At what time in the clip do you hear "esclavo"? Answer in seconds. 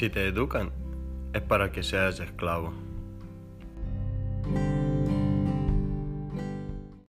2.20-2.72